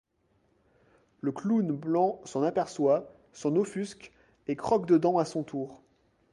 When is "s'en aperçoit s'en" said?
2.25-3.55